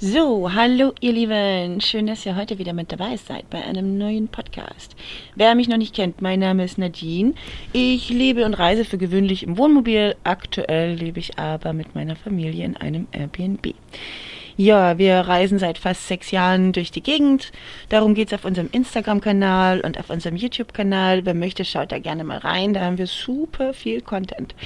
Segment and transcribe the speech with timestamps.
[0.00, 4.28] So, hallo ihr Lieben, schön, dass ihr heute wieder mit dabei seid bei einem neuen
[4.28, 4.94] Podcast.
[5.34, 7.34] Wer mich noch nicht kennt, mein Name ist Nadine.
[7.72, 10.14] Ich lebe und reise für gewöhnlich im Wohnmobil.
[10.22, 13.74] Aktuell lebe ich aber mit meiner Familie in einem Airbnb.
[14.60, 17.52] Ja, wir reisen seit fast sechs Jahren durch die Gegend.
[17.90, 21.24] Darum geht's auf unserem Instagram-Kanal und auf unserem YouTube-Kanal.
[21.24, 22.74] Wer möchte, schaut da gerne mal rein.
[22.74, 24.56] Da haben wir super viel Content.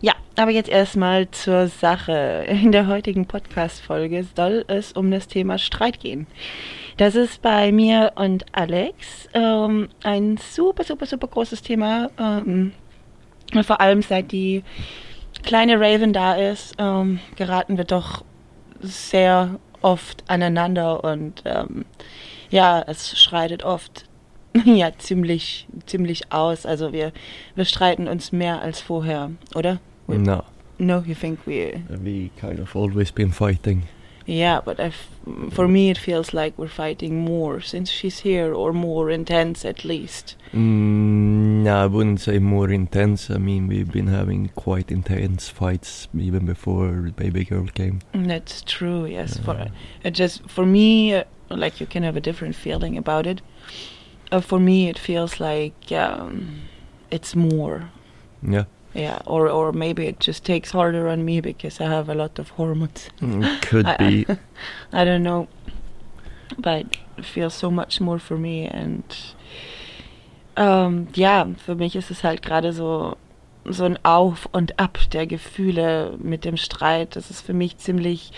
[0.00, 2.46] Ja, aber jetzt erstmal zur Sache.
[2.48, 6.26] In der heutigen Podcast-Folge soll es um das Thema Streit gehen.
[6.96, 12.08] Das ist bei mir und Alex ähm, ein super, super, super großes Thema.
[12.18, 12.72] Ähm,
[13.64, 14.64] vor allem seit die
[15.42, 18.24] kleine Raven da ist, ähm, geraten wir doch
[18.86, 21.84] sehr oft aneinander und ähm,
[22.50, 24.04] ja, es schreitet oft
[24.64, 26.66] ja ziemlich ziemlich aus.
[26.66, 27.12] Also wir
[27.54, 29.80] wir streiten uns mehr als vorher, oder?
[30.06, 30.42] We, No,
[30.78, 31.82] No, you think we?
[31.88, 33.84] we kind of always been fighting.
[34.26, 35.08] Yeah, but I f
[35.50, 39.84] for me it feels like we're fighting more since she's here, or more intense at
[39.84, 40.34] least.
[40.52, 43.30] Mm, no, I wouldn't say more intense.
[43.30, 48.00] I mean, we've been having quite intense fights even before baby girl came.
[48.12, 49.06] That's true.
[49.06, 49.68] Yes, for
[50.02, 53.40] it just for me, uh, like you can have a different feeling about it.
[54.32, 56.62] Uh, for me, it feels like um,
[57.10, 57.90] it's more.
[58.42, 58.64] Yeah,
[58.96, 62.38] Yeah, or or maybe it just takes harder on me because I have a lot
[62.38, 63.10] of hormones.
[63.20, 64.26] Mm, could I- be.
[64.92, 65.48] I don't know,
[66.58, 66.86] but
[67.18, 69.04] it feels so much more for me and
[70.56, 73.16] ähm, ja, für mich ist es halt gerade so
[73.68, 77.16] so ein Auf und Ab der Gefühle mit dem Streit.
[77.16, 78.30] Das ist für mich ziemlich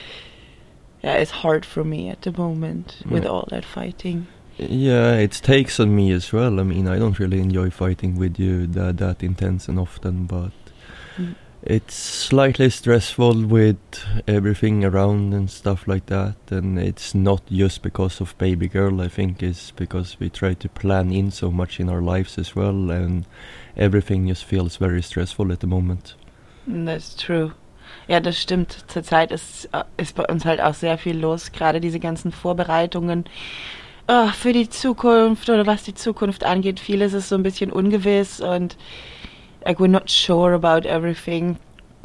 [1.02, 3.30] ja, it's hard for me at the moment with Ja.
[3.30, 4.26] all that fighting.
[4.58, 6.58] Yeah, it takes on me as well.
[6.58, 10.50] I mean, I don't really enjoy fighting with you that that intense and often, but
[11.16, 11.34] Mm.
[11.62, 13.76] it's slightly stressful with
[14.26, 16.34] everything around and stuff like that.
[16.50, 19.00] And it's not just because of baby girl.
[19.00, 22.56] I think it's because we try to plan in so much in our lives as
[22.56, 23.26] well, and
[23.76, 26.14] everything just feels very stressful at the moment.
[26.66, 27.52] That's true.
[28.08, 28.84] Ja, das stimmt.
[28.88, 33.24] Zurzeit ist, äh, ist bei uns halt auch sehr viel los, gerade diese ganzen Vorbereitungen
[34.08, 36.80] äh, für die Zukunft oder was die Zukunft angeht.
[36.80, 38.76] Vieles ist so ein bisschen ungewiss und
[39.64, 41.56] like we're not sure about everything.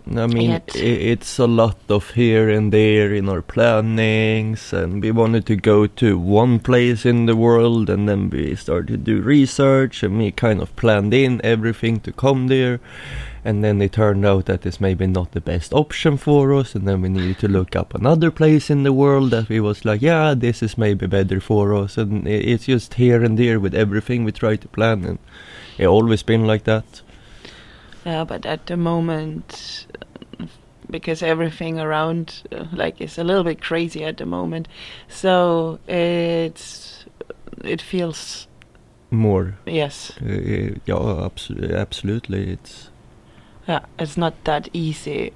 [0.05, 0.75] I mean, Yet.
[0.75, 5.87] it's a lot of here and there in our plannings, and we wanted to go
[5.87, 10.31] to one place in the world, and then we started to do research, and we
[10.31, 12.81] kind of planned in everything to come there,
[13.45, 16.85] and then it turned out that it's maybe not the best option for us, and
[16.85, 20.01] then we needed to look up another place in the world that we was like,
[20.01, 24.25] yeah, this is maybe better for us, and it's just here and there with everything
[24.25, 25.19] we try to plan, and
[25.77, 27.01] it always been like that.
[28.05, 29.87] Yeah, but at the moment,
[30.93, 34.67] because everything around uh, like is a little bit crazy at the moment,
[35.09, 37.05] so it's
[37.63, 38.47] it feels
[39.11, 42.51] More yes, Uh, yeah, abs- absolutely.
[42.53, 42.89] It's
[43.67, 45.31] yeah, it's not that easy.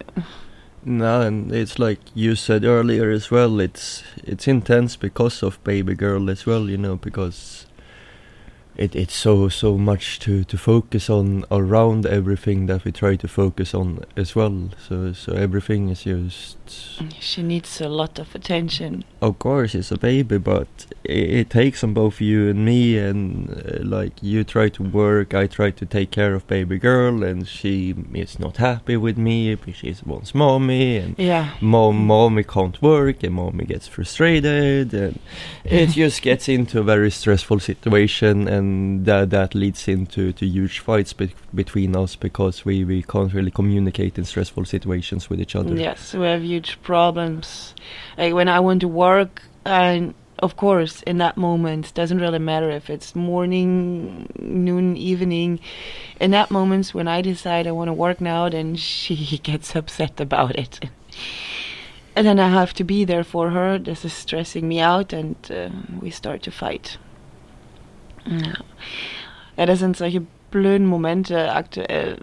[0.85, 3.59] no, and it's like you said earlier as well.
[3.61, 6.69] It's it's intense because of baby girl as well.
[6.69, 7.66] You know, because
[8.77, 13.27] it it's so so much to to focus on around everything that we try to
[13.27, 14.69] focus on as well.
[14.87, 16.57] So so everything is just.
[17.19, 19.03] She needs a lot of attention.
[19.21, 20.67] Of course, it's a baby, but
[21.03, 22.97] it, it takes on both you and me.
[22.97, 27.23] And uh, like you try to work, I try to take care of baby girl,
[27.23, 29.55] and she is not happy with me.
[29.55, 35.19] but She wants mommy, and Yeah, mom, mommy can't work, and mommy gets frustrated, and
[35.63, 38.66] it just gets into a very stressful situation, and
[39.05, 43.51] that that leads into to huge fights be- between us because we we can't really
[43.51, 45.75] communicate in stressful situations with each other.
[45.75, 47.73] yes, we have huge problems.
[48.17, 52.69] Like when I want to work, and of course, in that moment, doesn't really matter
[52.69, 55.59] if it's morning, noon, evening.
[56.19, 60.19] In that moments when I decide I want to work now, then she gets upset
[60.19, 60.79] about it.
[62.15, 63.77] And then I have to be there for her.
[63.77, 65.69] This is stressing me out, and uh,
[66.01, 66.97] we start to fight.
[68.29, 68.53] Ja.
[69.57, 70.21] ja, das sind solche
[70.51, 72.17] blöden Momente aktuell,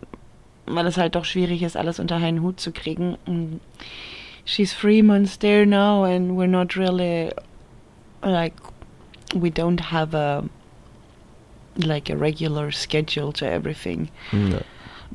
[0.67, 3.61] weil es halt doch schwierig ist, alles unter einen Hut zu kriegen.
[4.45, 7.31] She's three months there now, and we're not really
[8.23, 8.55] like
[9.35, 10.45] we don't have a
[11.77, 14.11] like a regular schedule to everything.
[14.33, 14.61] No.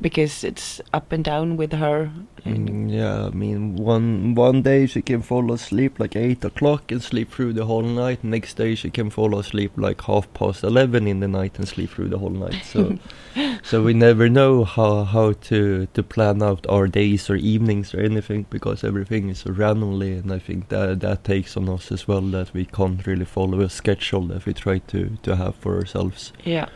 [0.00, 2.10] Because it's up and down with her.
[2.44, 7.02] Mm, yeah, I mean, one one day she can fall asleep like eight o'clock and
[7.02, 8.24] sleep through the whole night.
[8.24, 11.90] Next day she can fall asleep like half past eleven in the night and sleep
[11.90, 12.64] through the whole night.
[12.64, 12.98] So,
[13.62, 18.00] so we never know how how to to plan out our days or evenings or
[18.00, 22.22] anything because everything is randomly, and I think that that takes on us as well
[22.22, 26.32] that we can't really follow a schedule that we try to to have for ourselves.
[26.44, 26.68] yeah,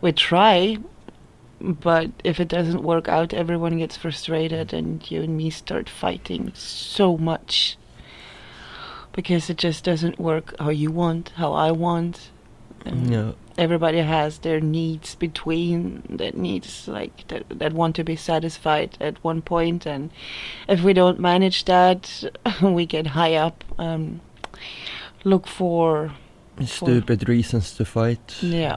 [0.00, 0.78] we try,
[1.60, 6.52] but if it doesn't work out, everyone gets frustrated, and you and me start fighting
[6.54, 7.76] so much
[9.12, 12.30] because it just doesn't work how you want, how I want.
[12.84, 13.32] and Yeah.
[13.58, 19.14] everybody has their needs between that needs like that, that want to be satisfied at
[19.24, 20.10] one point and
[20.68, 22.02] if we don't manage that
[22.62, 24.20] we get high up um
[25.24, 26.12] look for
[26.64, 28.36] Stupid reasons to fight.
[28.42, 28.76] yeah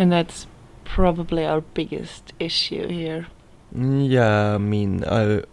[0.00, 0.46] and that's
[0.84, 3.26] probably our biggest issue here
[3.72, 5.44] Yeah, I mean, I've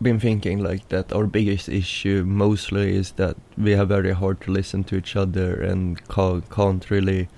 [0.00, 4.52] been thinking like that our biggest issue mostly is that we have very hard to
[4.52, 7.28] listen to each other and ca- can't really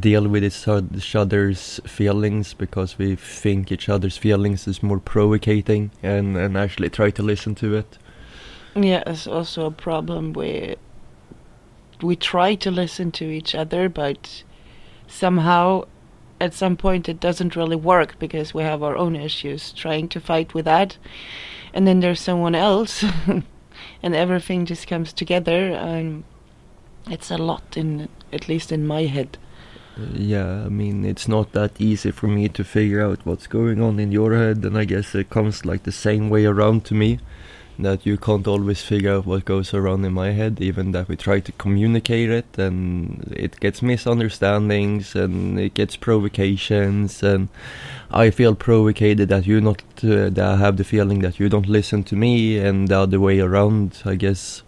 [0.00, 5.90] deal with each each other's feelings because we think each other's feelings is more provocating
[6.02, 7.98] and, and actually try to listen to it.
[8.74, 10.74] yeah it's also a problem where
[12.02, 14.42] we try to listen to each other but
[15.06, 15.84] somehow
[16.40, 20.20] at some point it doesn't really work because we have our own issues trying to
[20.20, 20.96] fight with that
[21.72, 23.04] and then there's someone else
[24.02, 25.72] and everything just comes together
[27.10, 29.38] it's a lot in at least in my head
[30.12, 34.00] Yeah, I mean, it's not that easy for me to figure out what's going on
[34.00, 37.20] in your head, and I guess it comes like the same way around to me.
[37.78, 41.16] That you can't always figure out what goes around in my head, even that we
[41.16, 47.48] try to communicate it, and it gets misunderstandings, and it gets provocations, and
[48.10, 51.68] I feel provocated that you not, uh, that I have the feeling that you don't
[51.68, 54.62] listen to me, and the other way around, I guess.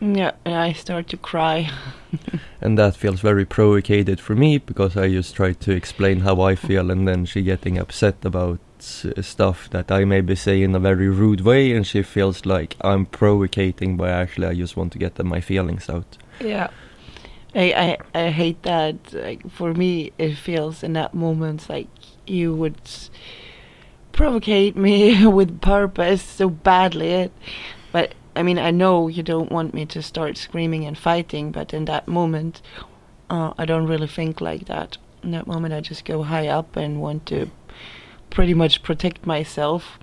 [0.00, 1.68] yeah i start to cry
[2.60, 6.54] and that feels very provocated for me because I just try to explain how I
[6.54, 11.08] feel and then she getting upset about stuff that I maybe say in a very
[11.08, 15.22] rude way and she feels like I'm provocating but actually I just want to get
[15.24, 16.18] my feelings out.
[16.40, 16.70] yeah
[17.54, 19.12] I, I I hate that.
[19.12, 21.88] Like for me, it feels in that moment like
[22.26, 22.76] you would
[24.12, 27.30] provocate me with purpose so badly.
[27.92, 31.72] But I mean, I know you don't want me to start screaming and fighting, but
[31.72, 32.60] in that moment,
[33.30, 34.98] uh, I don't really think like that.
[35.22, 37.50] In that moment, I just go high up and want to
[38.30, 39.98] pretty much protect myself.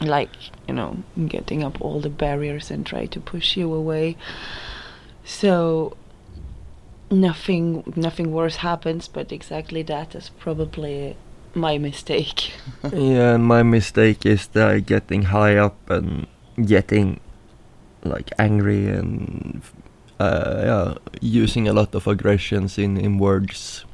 [0.00, 0.30] Like,
[0.68, 4.16] you know, getting up all the barriers and try to push you away.
[5.24, 5.96] So
[7.10, 11.16] nothing nothing worse happens, but exactly that is probably
[11.54, 12.52] my mistake.
[12.92, 16.26] yeah, my mistake is that getting high up and
[16.64, 17.20] getting
[18.04, 19.62] like angry and
[20.20, 23.84] uh, yeah, using a lot of aggressions in, in words.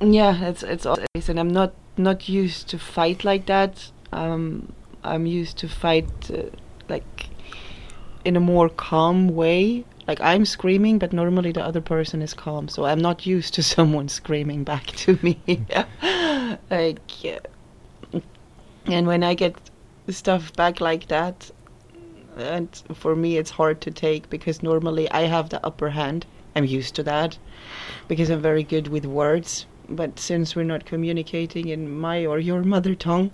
[0.00, 3.90] Yeah, it's it's always, and I'm not not used to fight like that.
[4.12, 4.72] Um,
[5.04, 6.44] I'm used to fight uh,
[6.88, 7.28] like
[8.24, 9.84] in a more calm way.
[10.08, 13.62] Like I'm screaming, but normally the other person is calm, so I'm not used to
[13.74, 15.38] someone screaming back to me.
[16.70, 17.40] like, yeah.
[18.86, 19.54] and when I get
[20.08, 21.50] stuff back like that,
[22.36, 26.26] and for me it's hard to take because normally I have the upper hand.
[26.56, 27.38] I'm used to that
[28.08, 29.66] because I'm very good with words.
[29.90, 33.32] But since we're not communicating in my or your mother tongue,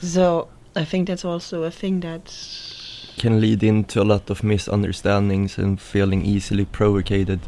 [0.00, 2.32] so I think that's also a thing that
[3.18, 7.40] Can lead into a lot of misunderstandings and feeling easily provocated.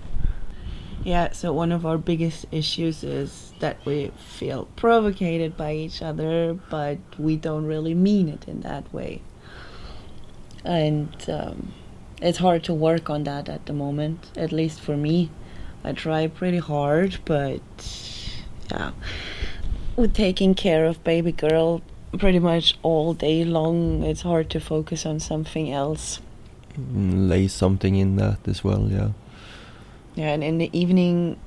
[1.05, 6.59] Yeah, so one of our biggest issues is that we feel provocated by each other,
[6.69, 9.23] but we don't really mean it in that way.
[10.65, 11.73] And um,
[12.21, 15.31] it's hard to work on that at the moment, at least for me.
[15.85, 17.61] I try pretty hard, but
[18.71, 18.91] yeah,
[19.97, 21.83] with taking care of baby girl
[22.19, 26.21] pretty much all day long, it's hard to focus on something else.
[26.79, 29.11] Mm, Lay something in that as well, yeah.
[30.15, 31.39] Yeah, and in the evening,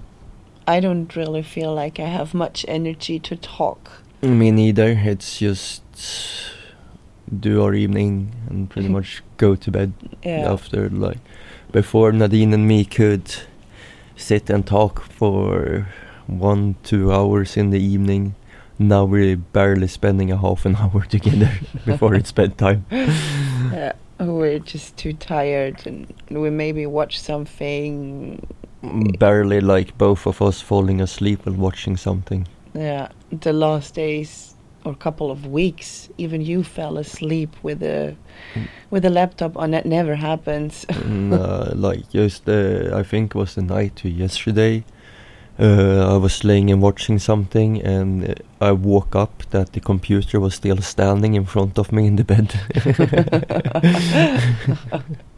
[0.68, 3.92] I don't really feel like I have much energy to talk.
[4.22, 4.92] Me neither.
[5.04, 5.84] It's just
[7.40, 10.52] do our evening and pretty much go to bed Yeah.
[10.52, 11.18] after like
[11.72, 13.24] before Nadine and me could
[14.16, 15.88] sit and talk for
[16.28, 18.36] one two hours in the evening.
[18.80, 21.52] Now we're barely spending a half an hour together
[21.86, 22.86] before it's bedtime.
[23.74, 28.46] Yeah, we're just too tired, and we maybe watch something,
[29.18, 32.48] barely like both of us falling asleep while watching something.
[32.76, 34.53] Yeah, the last days
[34.86, 38.16] or a couple of weeks, even you fell asleep with a
[38.56, 38.68] Mm.
[38.92, 39.72] with a laptop on.
[39.72, 40.86] That never happens.
[40.90, 44.84] and, uh, like just uh, I think it was the night to yesterday.
[45.60, 48.34] Uh, I was laying and watching something, and uh,
[48.70, 52.24] I woke up that the computer was still standing in front of me in the
[52.24, 52.54] bed.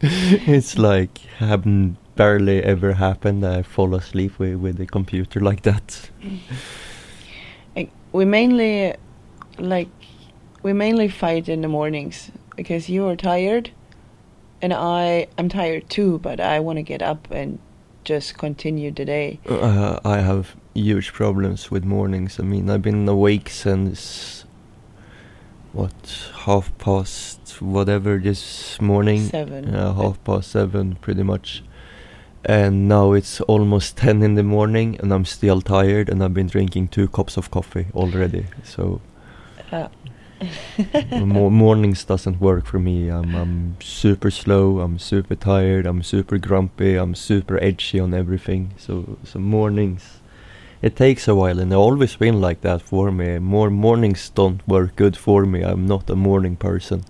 [0.00, 3.42] it's like haven't barely ever happened.
[3.42, 6.10] that I fall asleep with with the computer like that.
[8.12, 8.94] We mainly
[9.58, 9.88] like
[10.62, 13.70] we mainly fight in the mornings because you are tired
[14.62, 17.58] and I I'm tired too, but I want to get up and
[18.04, 19.40] just continue the day.
[19.48, 22.38] Uh, I have huge problems with mornings.
[22.38, 24.44] I mean, I've been awake since
[25.72, 29.22] what half past whatever this morning.
[29.24, 29.72] Seven.
[29.72, 31.62] Yeah, half past seven, pretty much.
[32.44, 36.46] And now it's almost ten in the morning, and I'm still tired, and I've been
[36.46, 38.46] drinking two cups of coffee already.
[38.62, 39.00] So
[41.10, 43.08] Mo- mornings doesn't work for me.
[43.08, 44.80] I'm I'm super slow.
[44.80, 45.86] I'm super tired.
[45.86, 46.96] I'm super grumpy.
[46.96, 48.74] I'm super edgy on everything.
[48.76, 50.20] So so mornings,
[50.82, 53.38] it takes a while, and it's always been like that for me.
[53.38, 55.62] More mornings don't work good for me.
[55.62, 57.02] I'm not a morning person.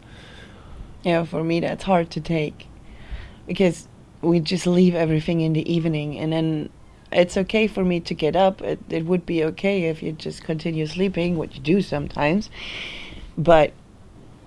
[1.05, 2.67] yeah, for me that's hard to take
[3.47, 3.89] because
[4.23, 6.69] we just leave everything in the evening and then
[7.13, 8.61] it's okay for me to get up.
[8.63, 12.51] It, it would be okay if you just continue sleeping, what you do sometimes.
[13.39, 13.73] But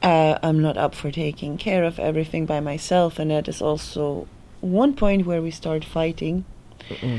[0.02, 4.28] uh, I'm not up for taking care of everything by myself, and that is also
[4.62, 6.46] one point where we start fighting.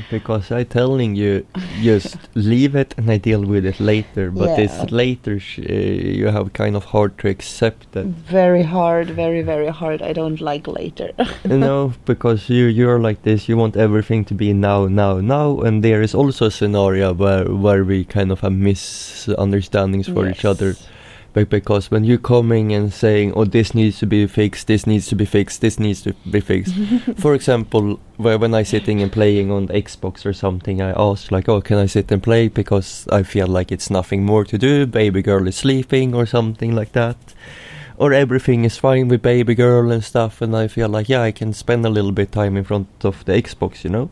[0.09, 1.45] Because I telling you,
[1.81, 4.31] just leave it and I deal with it later.
[4.31, 4.55] But Yeah.
[4.55, 8.05] this later, sh- uh, you have kind of hard to accept that.
[8.05, 10.01] Very hard, very very hard.
[10.01, 11.11] I don't like later.
[11.49, 13.47] you know, because you you're like this.
[13.49, 17.45] You want everything to be now, now, now, and there is also a scenario where
[17.45, 20.75] where we kind of have misunderstandings for each other.
[21.33, 25.07] But because when you're coming and saying, "Oh, this needs to be fixed, this needs
[25.07, 26.75] to be fixed, this needs to be fixed,"
[27.17, 31.31] for example, where when I sitting and playing on the Xbox or something, I ask
[31.31, 34.57] like, "Oh, can I sit and play?" Because I feel like it's nothing more to
[34.57, 34.85] do.
[34.85, 37.33] Baby girl is sleeping or something like that,
[37.97, 41.31] or everything is fine with baby girl and stuff, and I feel like, yeah, I
[41.31, 44.09] can spend a little bit time in front of the Xbox, you know.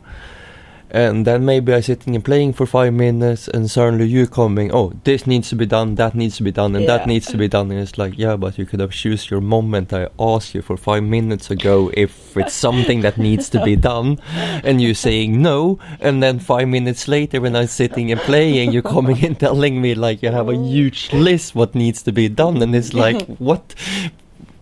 [0.92, 4.72] And then maybe I sitting and playing for five minutes, and suddenly you coming.
[4.72, 5.94] Oh, this needs to be done.
[5.94, 6.98] That needs to be done, and Yeah.
[6.98, 7.70] that needs to be done.
[7.70, 9.92] And it's like, yeah, but you could have choose your moment.
[9.92, 14.18] I asked you for five minutes ago if it's something that needs to be done,
[14.64, 15.78] and you saying no.
[16.00, 19.94] And then five minutes later, when I'm sitting and playing, you're coming and telling me
[19.94, 23.74] like you have a huge list what needs to be done, and it's like what.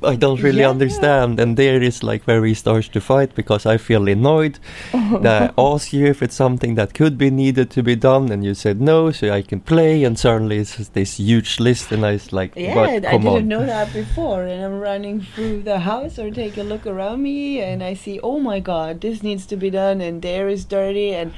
[0.03, 0.71] I don't really Yeah.
[0.71, 4.59] understand, and there is like where we start to fight because I feel annoyed
[5.23, 8.45] that I ask you if it's something that could be needed to be done, and
[8.45, 12.13] you said no, so I can play, and suddenly it's this huge list, and I
[12.13, 13.49] was like, Yeah, I didn't on.
[13.49, 17.61] know that before, and I'm running through the house or take a look around me,
[17.61, 21.13] and I see, oh my god, this needs to be done, and there is dirty,
[21.15, 21.33] and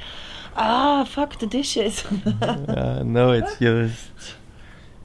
[0.55, 2.05] ah, fuck the dishes.
[2.41, 4.35] uh, no, it's just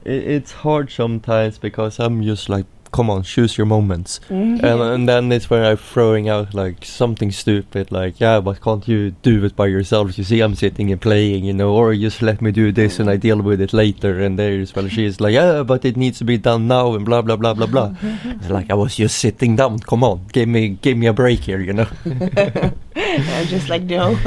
[0.05, 2.65] it, it's hard sometimes because I'm just like,
[2.97, 4.19] come on, choose your moments.
[4.27, 4.65] Mm-hmm.
[4.65, 8.87] and, and then it's where I'm throwing out like something stupid, like yeah, but can't
[8.87, 10.17] you do it by yourself?
[10.17, 13.07] You see, I'm sitting and playing, you know, or just let me do this and
[13.07, 14.19] I deal with it later.
[14.19, 17.21] And there's well, she's like, yeah, but it needs to be done now, and blah
[17.21, 17.93] blah blah blah blah.
[18.01, 19.77] it's like I was just sitting down.
[19.77, 21.89] Come on, give me give me a break here, you know.
[22.95, 24.17] I'm just like, no.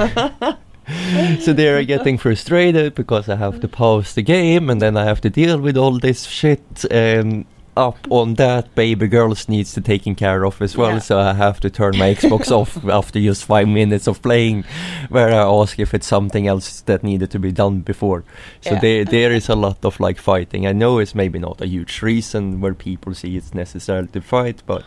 [1.40, 5.20] so they're getting frustrated because I have to pause the game and then I have
[5.22, 7.46] to deal with all this shit and
[7.76, 10.98] up on that baby girls needs to taken care of as well Yeah.
[11.00, 14.64] so I have to turn my Xbox off after just five minutes of playing
[15.08, 18.24] where I ask if it's something else that needed to be done before
[18.60, 18.80] so Yeah.
[18.80, 22.02] there there is a lot of like fighting I know it's maybe not a huge
[22.02, 24.84] reason where people see it's necessary to fight but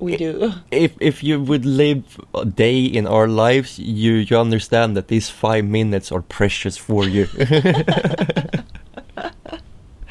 [0.00, 0.52] we do.
[0.70, 2.02] if if you would live
[2.32, 7.04] a day in our lives, you you understand that these five minutes are precious for
[7.04, 7.26] you.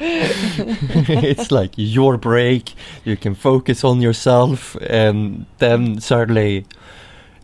[0.00, 2.74] it's like your break.
[3.04, 6.66] You can focus on yourself, and then suddenly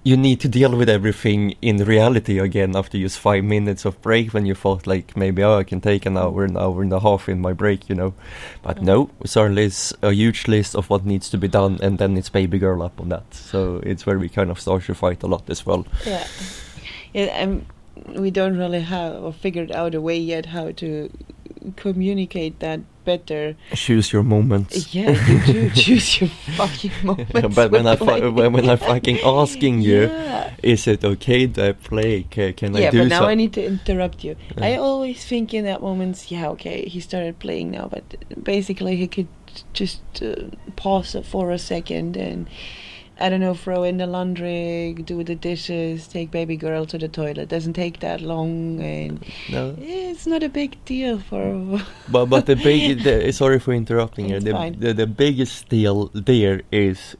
[0.04, 4.34] you need to deal with everything in reality again after just five minutes of break
[4.34, 7.00] when you thought like maybe oh I can take an hour, an hour and a
[7.00, 8.14] half in my break, you know.
[8.62, 8.82] But mm.
[8.82, 12.28] no, suddenly it's a huge list of what needs to be done and then it's
[12.28, 13.34] baby girl up on that.
[13.34, 15.87] So it's where we kind of start to fight a lot as well.
[16.04, 16.26] Yeah.
[17.14, 17.64] Yeah, and
[18.08, 21.11] we don't really have or figured out a way yet how to
[21.76, 23.54] communicate that better.
[23.75, 24.94] Choose your moments.
[24.94, 27.33] Yeah, you do choose your fucking moments.
[27.54, 30.54] but when I fu- when, when I'm fucking asking you, Yeah.
[30.62, 32.23] is it okay that I play?
[32.30, 34.37] Can, can I yeah, but now so- I need to interrupt you.
[34.59, 38.04] I always think in that moments, yeah, okay, he started playing now, but
[38.42, 39.28] basically he could
[39.73, 40.35] just uh,
[40.76, 42.49] pause for a second and
[43.21, 47.06] I don't know, throw in the laundry, do the dishes, take baby girl to the
[47.09, 47.49] toilet.
[47.49, 49.76] Doesn't take that long, and No.
[49.78, 51.80] it's not a big deal for.
[52.09, 54.40] But but the big the, sorry for interrupting here.
[54.40, 57.16] The, the the biggest deal there is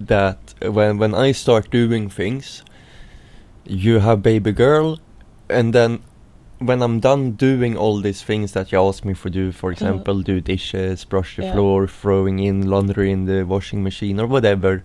[0.00, 2.62] that when when I start doing things,
[3.66, 4.98] you have baby girl,
[5.50, 6.00] and then
[6.58, 10.22] when I'm done doing all these things that you ask me for do, for example,
[10.22, 11.52] do dishes, brush the Yeah.
[11.52, 14.82] floor, throwing in laundry in the washing machine or whatever,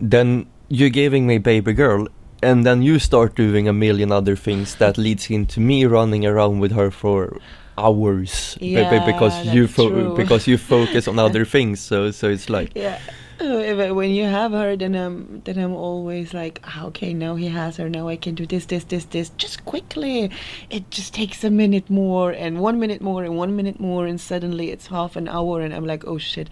[0.00, 2.08] then you're giving me baby girl.
[2.42, 6.60] And then you start doing a million other things that leads into me running around
[6.60, 7.36] with her for
[7.76, 11.80] hours Yeah, because you fo- because you focus on other things.
[11.80, 12.98] So so it's like yeah.
[13.98, 17.76] When you have her, then I'm then I'm always like, ah, okay, now he has
[17.76, 17.88] her.
[17.88, 20.30] Now I can do this, this, this, this, just quickly.
[20.70, 24.20] It just takes a minute more, and one minute more, and one minute more, and
[24.20, 26.48] suddenly it's half an hour, and I'm like, oh shit.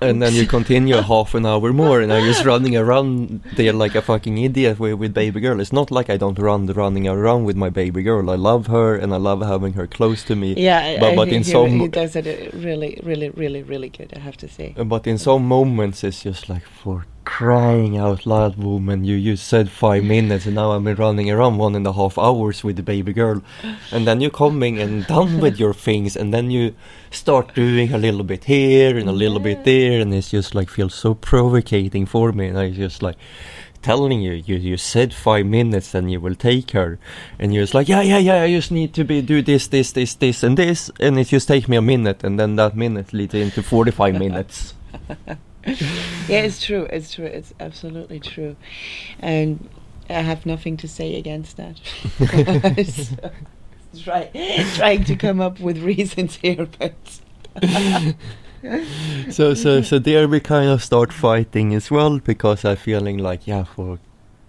[0.00, 3.94] and then you continue half an hour more, and I'm just running around there like
[3.94, 5.60] a fucking idiot with, with baby girl.
[5.60, 8.30] It's not like I don't run the running around with my baby girl.
[8.30, 10.54] I love her, and I love having her close to me.
[10.56, 13.62] Yeah, I- but I but think in he, some he does it really, really, really,
[13.62, 14.12] really good.
[14.16, 14.74] I have to say.
[14.94, 19.04] but in some moments it's just like for crying out loud, woman.
[19.04, 22.18] You you said five minutes, and now I've been running around one and a half
[22.18, 23.42] hours with the baby girl,
[23.92, 26.74] and then you're coming and done with your things, and then you
[27.10, 30.68] start doing a little bit here and a little bit there, and it's just like
[30.68, 33.16] feels so provocating for me, and I just like
[33.82, 36.98] telling you, you you said five minutes and you will take her,
[37.38, 39.92] and you're just like, yeah, yeah, yeah, I just need to be do this, this,
[39.92, 43.12] this, this, and this, and it just take me a minute, and then that minute
[43.12, 44.74] leads into forty five minutes.
[46.28, 46.84] yeah, it's true.
[46.90, 47.26] It's true.
[47.26, 48.56] It's absolutely true,
[49.18, 49.68] and
[50.08, 51.80] I have nothing to say against that.
[53.92, 54.30] So, try,
[54.76, 56.94] trying to come up with reasons here, but
[59.30, 63.46] so so so there we kind of start fighting as well because I'm feeling like
[63.46, 63.98] yeah for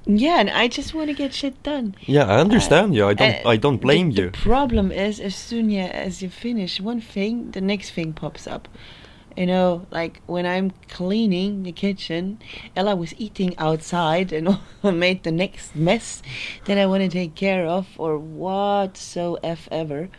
[0.05, 1.95] yeah, and I just want to get shit done.
[2.07, 5.19] yeah I understand you I don't Uh, I don't blame the, you The problem is,
[5.19, 8.67] as soon as you finish one thing, the next thing pops up.
[9.37, 12.39] You know, like when I'm cleaning the kitchen,
[12.75, 16.21] Ella was eating outside and made the next mess
[16.65, 20.09] that I want to take care of, or whatsoever.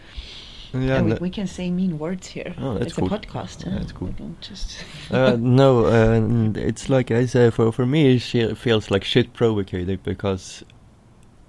[0.75, 2.55] yeah and we, we can say mean words here.
[2.59, 3.07] Oh, that's it's cool.
[3.12, 3.66] a podcast.
[3.66, 4.14] Yeah, that's cool.
[4.40, 4.85] Just.
[5.11, 9.35] uh, no uh, it's like I say for for me it she- feels like shit
[9.35, 10.64] provocating because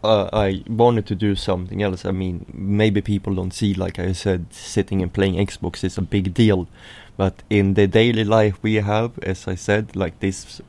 [0.03, 4.11] uh, I wanted to do something else I mean maybe people don't see like I
[4.13, 6.67] said sitting and playing Xbox is a big deal
[7.17, 10.61] but in the daily life we have as I said like this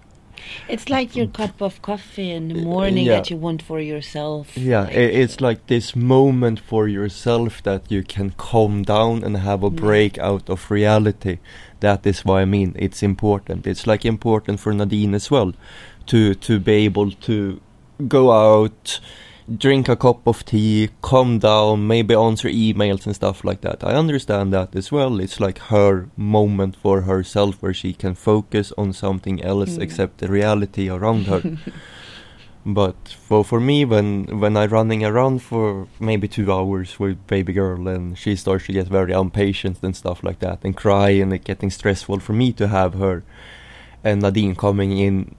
[0.69, 3.17] It's like your cup of coffee in the Uh, morning yeah.
[3.17, 4.47] that you want for yourself.
[4.57, 9.63] Yeah, like, it's like this moment for yourself that you can calm down and have
[9.67, 9.77] a Mm.
[9.77, 11.39] break out of reality.
[11.81, 12.73] That is what I mean.
[12.77, 13.67] It's important.
[13.67, 15.53] It's like important for Nadine as well
[16.07, 17.61] to to be able to
[18.09, 19.01] go out,
[19.49, 23.85] drink a cup of tea, calm down, maybe answer emails and stuff like that.
[23.85, 25.21] I understand that as well.
[25.21, 29.83] It's like her moment for herself where she can focus on something else Mm.
[29.83, 31.43] except the reality around her.
[32.67, 32.97] But
[33.29, 37.87] for for me, when when I'm running around for maybe two hours with baby girl,
[37.89, 41.45] and she starts to get very impatient and stuff like that, and cry, and it
[41.45, 43.23] getting stressful for me to have her,
[44.03, 45.35] and Nadine coming in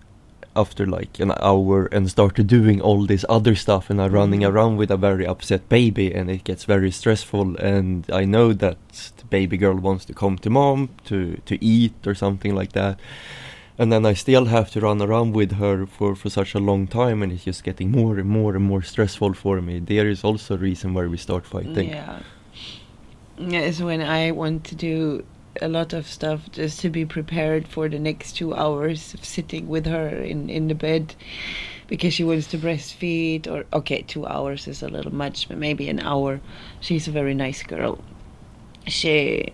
[0.56, 4.50] after like an hour and started doing all this other stuff, and I'm running Mhm.
[4.52, 8.78] around with a very upset baby, and it gets very stressful, and I know that
[9.18, 13.00] the baby girl wants to come to mom to to eat or something like that
[13.78, 16.88] and then I still have to run around with her for, for such a long
[16.88, 19.80] time, and it's just getting more and more and more stressful for me.
[19.80, 21.90] There is also a reason why we start fighting.
[21.90, 22.20] Yeah.
[23.38, 25.26] Yeah, it's when I want to do
[25.62, 29.68] a lot of stuff just to be prepared for the next two hours of sitting
[29.68, 31.16] with her in, in the bed
[31.88, 35.88] because she wants to breastfeed or okay two hours is a little much but maybe
[35.90, 36.42] an hour
[36.80, 38.04] she's a very nice girl
[38.88, 39.46] she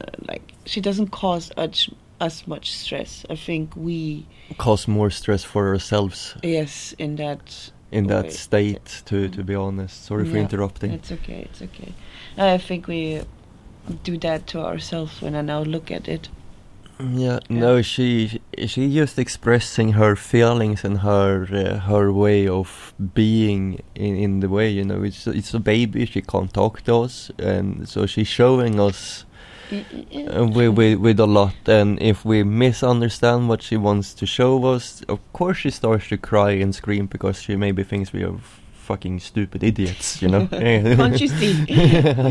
[0.00, 4.26] uh, like she doesn't cause us us much stress i think we
[4.58, 8.30] Cause more stress for ourselves yes in that in that way.
[8.30, 9.02] state.
[9.06, 10.92] To to be honest, sorry for interrupting.
[10.92, 11.48] It's okay.
[11.50, 11.92] It's okay.
[12.36, 13.22] I think we
[13.90, 16.28] do that to ourselves when I now look at it.
[17.02, 23.82] Yeah, no, she she just expressing her feelings and her uh, her way of being
[23.94, 27.30] in in the way you know it's it's a baby she can't talk to us
[27.38, 29.24] and so she's showing us
[29.72, 34.64] uh, with, with with a lot and if we misunderstand what she wants to show
[34.66, 38.38] us of course she starts to cry and scream because she maybe thinks we are
[38.90, 41.52] fucking stupid idiots you know Can't you see?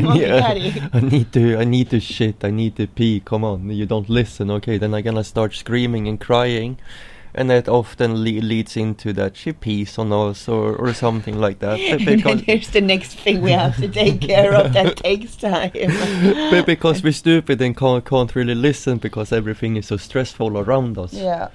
[0.04, 0.70] Mommy, daddy.
[0.80, 3.16] Uh, I need to, I need to shit, I need to pee.
[3.30, 4.50] Come on, you don't listen.
[4.50, 6.72] Okay, then I'm gonna start screaming and crying,
[7.34, 11.58] and that often le- leads into that she pees on us or, or something like
[11.60, 11.78] that.
[11.92, 15.72] And then here's the next thing we have to take care of that takes time.
[16.52, 20.98] but because we're stupid and can't, can't really listen because everything is so stressful around
[20.98, 21.12] us.
[21.14, 21.48] yeah.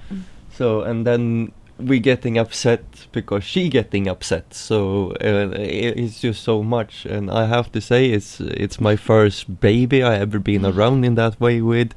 [0.58, 4.54] So and then we getting upset because she getting upset.
[4.54, 9.60] So uh, it's just so much, and I have to say it's it's my first
[9.60, 11.94] baby I ever been around in that way with.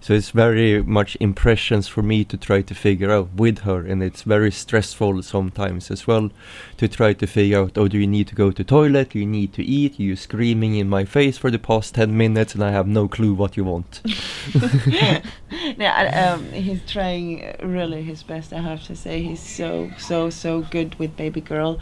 [0.00, 4.02] So it's very much impressions for me to try to figure out with her, and
[4.02, 6.30] it's very stressful sometimes as well
[6.78, 7.76] to try to figure out.
[7.76, 9.10] Oh, do you need to go to toilet?
[9.10, 9.98] Do you need to eat?
[10.00, 13.34] You screaming in my face for the past ten minutes, and I have no clue
[13.34, 14.00] what you want.
[15.50, 18.52] yeah, um, he's trying really his best.
[18.52, 21.80] I have to say, he's so so so good with baby girl.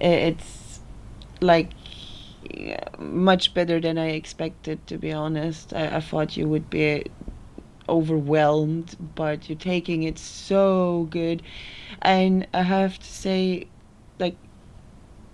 [0.00, 0.80] It's
[1.40, 1.70] like
[2.98, 4.86] much better than I expected.
[4.86, 7.04] To be honest, I, I thought you would be
[7.88, 11.42] overwhelmed, but you're taking it so good,
[12.02, 13.66] and I have to say,
[14.18, 14.36] like,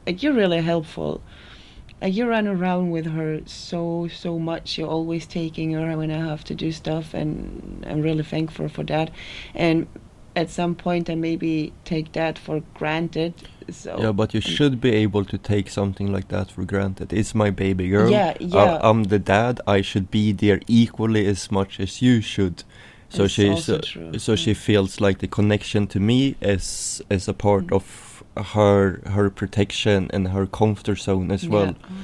[0.07, 1.22] like you're really helpful.
[2.01, 4.77] Like you run around with her so so much.
[4.77, 8.85] You're always taking her when I have to do stuff, and I'm really thankful for
[8.85, 9.11] that.
[9.55, 9.87] And
[10.37, 13.33] at some point, I maybe take that for granted.
[13.70, 17.12] So Yeah, but you should be able to take something like that for granted.
[17.12, 18.11] It's my baby girl.
[18.11, 18.79] Yeah, I- yeah.
[18.83, 19.61] I'm the dad.
[19.66, 22.62] I should be there equally as much as you should.
[23.09, 23.81] So It's she also
[24.18, 24.37] so, yeah.
[24.37, 27.77] she feels like the connection to me is is a part Mm.
[27.77, 28.22] of
[28.55, 31.66] her her protection and her comfort zone as well.
[31.66, 31.96] Yeah.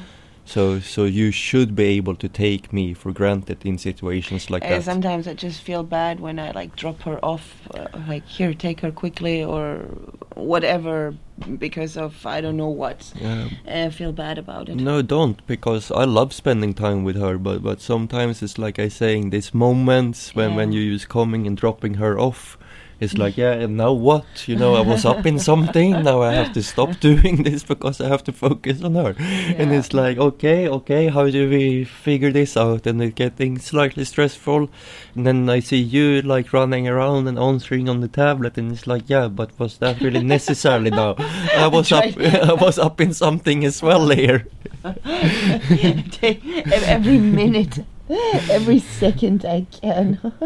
[0.45, 4.71] So so you should be able to take me for granted in situations like Uh,
[4.71, 4.83] that.
[4.85, 8.81] sometimes I just feel bad when I like drop her off, uh, like here, take
[8.81, 9.87] her quickly or
[10.35, 11.15] whatever,
[11.59, 13.13] because of I don't know what.
[13.21, 13.49] Yeah.
[13.87, 14.77] I feel bad about it.
[14.77, 17.39] No, don't, because I love spending time with her.
[17.39, 21.57] But but sometimes it's like I saying, these moments when when you use coming and
[21.57, 22.59] dropping her off,
[23.03, 24.47] it's like yeah, and now what?
[24.47, 26.05] You know, I was up in something.
[26.05, 29.17] Now I have to stop doing this because I have to focus on her.
[29.19, 32.87] And it's like okay, okay, how do we figure this out?
[32.87, 34.71] And it's getting slightly stressful.
[35.17, 38.87] And then I see you like running around and answering on the tablet, and it's
[38.87, 41.17] like yeah, but was that really necessary now?
[41.57, 44.47] I was up, I was up in something as well here.
[46.87, 47.81] Every minute,
[48.51, 50.19] every second I can.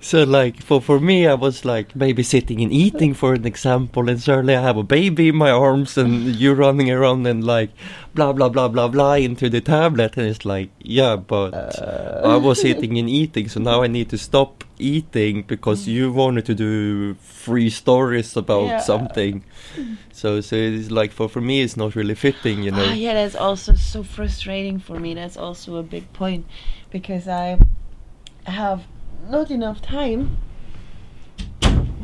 [0.00, 4.20] So like for for me, I was like babysitting and eating for an example, and
[4.20, 7.70] suddenly I have a baby in my arms, and you running around and like
[8.14, 11.54] blah blah blah blah blah into the tablet, and it's like yeah, but
[12.24, 12.62] I was uh.
[12.62, 17.14] sitting and eating, so now I need to stop eating because you wanted to do
[17.44, 18.80] three stories about Yeah.
[18.80, 19.44] something.
[20.12, 22.84] So so it's like for for me, it's not really fitting, you know.
[22.84, 25.14] Ah, yeah, that's also so frustrating for me.
[25.14, 26.44] That's also a big point
[26.90, 27.58] because I
[28.44, 28.80] have
[29.30, 30.38] not enough time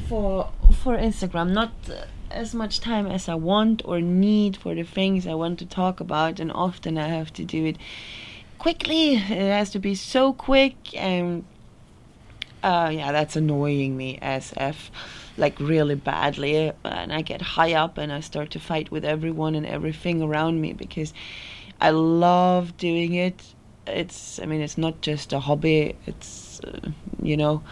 [0.08, 0.50] for
[0.82, 1.50] for Instagram.
[1.52, 5.58] Not uh, as much time as I want or need for the things I want
[5.58, 7.76] to talk about, and often I have to do it
[8.58, 9.14] quickly.
[9.14, 11.44] It has to be so quick, and
[12.64, 14.74] uh, yeah, that's annoying me SF
[15.36, 16.72] like really badly.
[16.82, 20.62] And I get high up and I start to fight with everyone and everything around
[20.62, 21.12] me because
[21.80, 23.42] I love doing it.
[23.86, 26.88] It's, I mean, it's not just a hobby, it's, uh,
[27.22, 27.62] you know,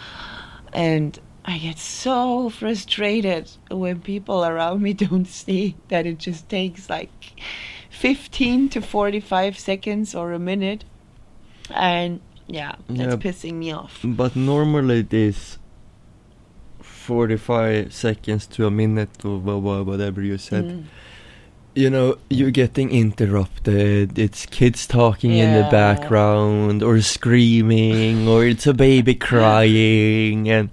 [0.75, 6.91] and I get so frustrated when people around me don't see that it just takes
[6.91, 7.11] like
[7.89, 10.85] 15 to 45 seconds or a minute.
[11.71, 13.17] And yeah, that's Yeah.
[13.17, 14.01] pissing me off.
[14.05, 15.59] But normally it is
[16.81, 20.65] 45 seconds to a minute or wha- wha- whatever you said.
[20.65, 20.85] Mm.
[21.75, 24.19] You know, you're getting interrupted.
[24.19, 30.69] It's kids talking in the background or screaming or it's a baby crying and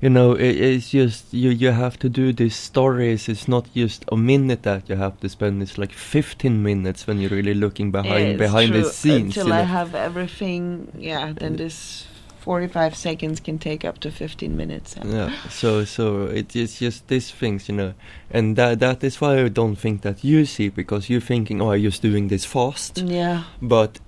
[0.00, 3.28] you know, it, it's just you you have to do these stories.
[3.28, 5.62] It's not just a minute that you have to spend.
[5.62, 9.36] It's like 15 minutes when you're really looking behind behind the scenes.
[9.36, 12.06] Until you I have everything, yeah, then this
[12.44, 14.96] 45 seconds can take up to 15 minutes.
[15.02, 17.94] Yeah, so so it is just these things, you know,
[18.30, 21.72] and that that is why I don't think that you see because you're thinking, oh,
[21.72, 23.42] I'm just doing this fast, Yeah.
[23.62, 23.98] but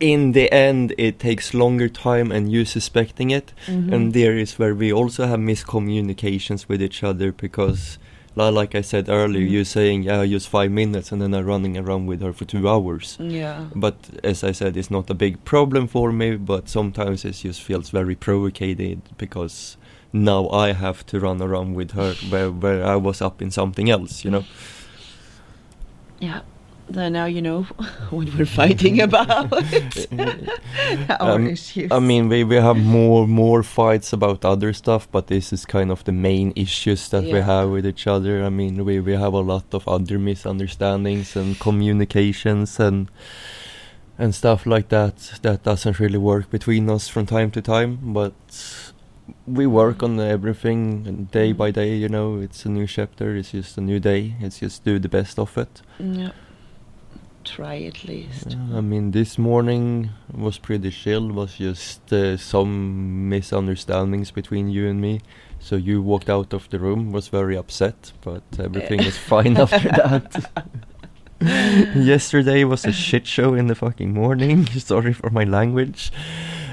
[0.00, 3.92] in the end it takes longer time and you suspecting it Mhm.
[3.94, 7.98] and there is where we also have miscommunications with each other because
[8.36, 9.50] like I said earlier Mhm.
[9.50, 12.44] you saying yeah I use five minutes and then I'm running around with her for
[12.44, 13.66] two hours Yeah.
[13.74, 13.94] but
[14.24, 17.90] as I said it's not a big problem for me but sometimes it just feels
[17.90, 19.76] very provocated because
[20.12, 23.88] now I have to run around with her where, where I was up in something
[23.90, 24.44] else you know
[26.20, 26.40] Yeah.
[26.92, 27.62] So now you know
[28.10, 29.52] what we're fighting about.
[31.20, 31.90] Our Um, issues.
[31.90, 35.90] I mean, we, we have more more fights about other stuff, but this is kind
[35.90, 38.44] of the main issues that we have with each other.
[38.44, 43.08] I mean, we, we have a lot of other misunderstandings and communications and
[44.18, 47.98] and stuff like that that doesn't really work between us from time to time.
[48.12, 48.34] But
[49.46, 51.96] we work on everything day by day.
[51.96, 53.34] You know, it's a new chapter.
[53.36, 54.34] It's just a new day.
[54.40, 55.82] It's just do the best of it.
[55.98, 56.32] yeah.
[57.54, 58.50] Try at least.
[58.50, 61.28] Yeah, I mean, this morning was pretty chill.
[61.28, 65.20] Was just uh, some misunderstandings between you and me.
[65.60, 69.78] So you walked out of the room, was very upset, but everything is fine after
[70.02, 70.50] that.
[71.94, 74.66] Yesterday was a shit show in the fucking morning.
[74.78, 76.10] Sorry for my language.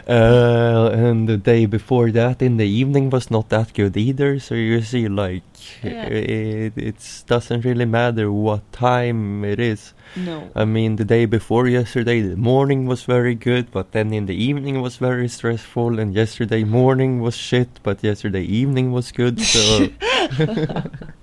[0.08, 4.40] Uh, and the day before that, in the evening, was not that good either.
[4.40, 5.44] So you see, like,
[5.84, 6.06] Yeah.
[6.08, 9.94] it it doesn't really matter what time it is.
[10.16, 10.50] No.
[10.56, 14.36] I mean, the day before yesterday, the morning was very good, but then in the
[14.36, 19.40] evening was very stressful, and yesterday morning was shit, but yesterday evening was good.
[19.40, 19.88] So,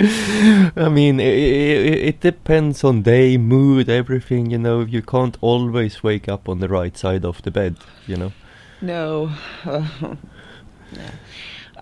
[0.76, 4.50] I mean, it, it, it depends on day, mood, everything.
[4.50, 7.76] You know, you can't always wake up on the right side of the bed.
[8.06, 8.32] You know.
[8.80, 9.32] No.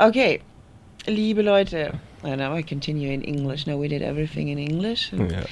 [0.01, 0.41] Okay.
[1.09, 1.93] Liebe Leute.
[2.23, 3.67] Uh, now I continue in English.
[3.67, 5.13] Now we did everything in English.
[5.13, 5.47] Yeah.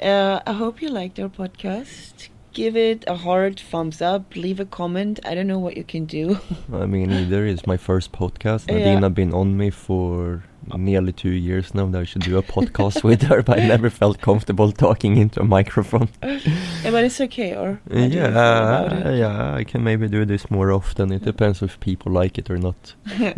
[0.00, 2.28] Uh, I hope you liked our podcast.
[2.52, 4.36] Give it a hard thumbs up.
[4.36, 5.18] Leave a comment.
[5.24, 6.40] I don't know what you can do.
[6.72, 8.68] I mean, either is my first podcast.
[8.68, 10.44] Nadine been on me for
[10.76, 11.86] nearly two years now.
[11.86, 15.40] That I should do a podcast with her, but I never felt comfortable talking into
[15.40, 16.08] a microphone.
[16.22, 17.54] yeah, but it's okay.
[17.54, 19.18] Or how do you feel Yeah, uh, it?
[19.18, 21.12] yeah, I can maybe do this more often.
[21.12, 22.94] It depends if people like it or not.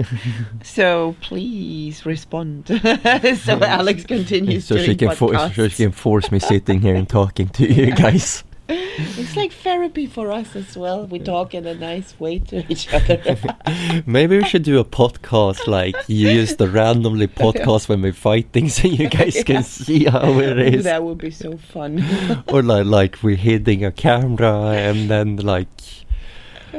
[0.63, 2.67] So please respond.
[3.47, 7.49] so Alex continues so she can so she can force me sitting here and talking
[7.51, 8.45] to you guys.
[9.19, 11.07] It's like therapy for us as well.
[11.07, 13.39] We talk in a nice way to each other.
[14.07, 18.69] Maybe we should do a podcast like you use the randomly podcast when we're fighting,
[18.69, 20.85] so you guys can see how it is.
[20.85, 22.05] that would be so fun.
[22.49, 25.69] or like like we're hitting a camera and then like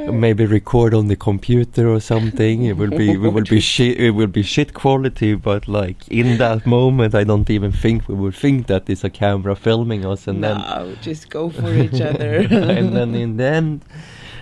[0.06, 4.10] maybe record on the computer or something it will be it will be shit it
[4.10, 8.34] will be shit quality but like in that moment i don't even think we would
[8.34, 12.38] think that it's a camera filming us and no, just go for each other.
[12.50, 13.84] and then in the end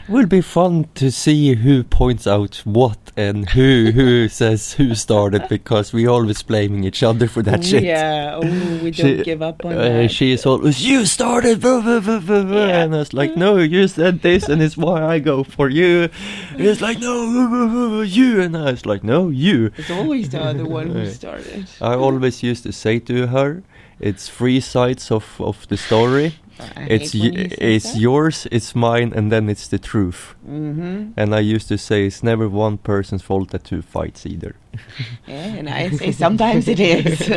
[0.08, 5.42] will be fun to see who points out what and who who says who started
[5.48, 8.40] because we always blaming each other for that shit Yeah, oh,
[8.82, 10.10] we don't She- give up on uh, that.
[10.10, 12.82] she is always you started blah, blah, blah, blah, blah," Yeah.
[12.84, 16.08] and I was like no you said this and it's why I go for you
[16.52, 20.64] and it's like no you and I was like no you It's always the other
[20.66, 21.66] one who started.
[21.80, 23.62] I always used to say to her
[23.98, 28.00] it's three sides of, of the story I it's y- when he says it's that.
[28.00, 31.12] yours it's mine and then it's the truth Mhm.
[31.16, 34.54] and I used to say it's never one person's fault that two fights either
[35.28, 37.20] Yeah, and I say sometimes it is.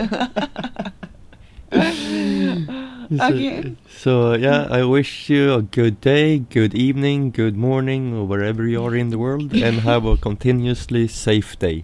[3.22, 3.76] okay.
[3.98, 8.84] So yeah, I wish you a good day, good evening, good morning, or wherever you
[8.84, 11.84] are in the world, and have a continuously safe day.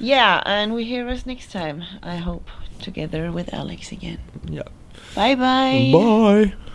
[0.00, 1.84] Yeah, and we hear us next time.
[2.02, 2.48] I hope
[2.80, 4.18] together with Alex again.
[4.50, 4.62] Yeah.
[5.18, 5.90] Bye bye.
[5.92, 6.67] Bye.